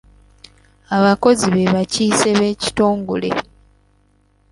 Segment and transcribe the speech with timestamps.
[0.97, 3.29] Abakozi be bakiise b'ekitongole.